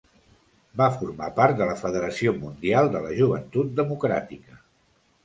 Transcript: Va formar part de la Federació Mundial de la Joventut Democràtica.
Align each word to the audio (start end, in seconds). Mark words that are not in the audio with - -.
Va 0.81 0.85
formar 0.93 1.27
part 1.35 1.59
de 1.59 1.67
la 1.71 1.75
Federació 1.81 2.33
Mundial 2.37 2.89
de 2.97 3.03
la 3.05 3.13
Joventut 3.21 3.77
Democràtica. 3.81 4.59